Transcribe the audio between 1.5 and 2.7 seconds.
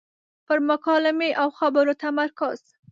خبرو تمرکز.